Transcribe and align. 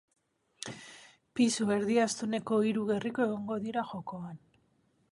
Pisu 1.39 1.69
erdiastuneko 1.77 2.61
hiru 2.71 2.89
gerriko 2.91 3.29
egongo 3.31 3.63
dira 3.67 3.89
jokoan. 3.95 4.45